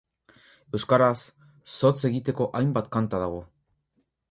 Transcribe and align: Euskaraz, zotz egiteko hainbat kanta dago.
Euskaraz, 0.77 1.17
zotz 1.75 1.95
egiteko 2.11 2.49
hainbat 2.61 2.91
kanta 2.99 3.21
dago. 3.27 3.41